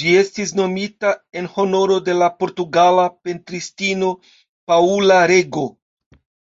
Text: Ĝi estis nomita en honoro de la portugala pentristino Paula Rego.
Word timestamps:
Ĝi 0.00 0.12
estis 0.18 0.50
nomita 0.58 1.10
en 1.40 1.48
honoro 1.56 1.96
de 2.10 2.16
la 2.18 2.28
portugala 2.44 3.08
pentristino 3.28 4.12
Paula 4.72 5.18
Rego. 5.32 5.66